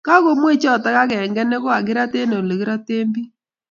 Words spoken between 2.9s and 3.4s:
biik